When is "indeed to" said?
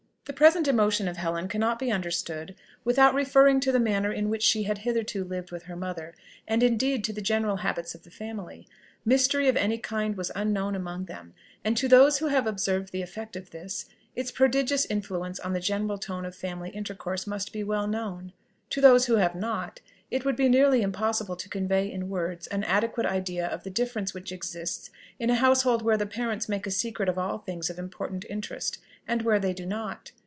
6.63-7.11